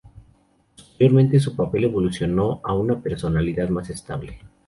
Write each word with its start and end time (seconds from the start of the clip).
Posteriormente 0.75 1.39
su 1.39 1.55
papel 1.55 1.83
evolucionó 1.83 2.59
a 2.63 2.73
una 2.73 2.99
personalidad 3.03 3.69
más 3.69 3.91
estable. 3.91 4.39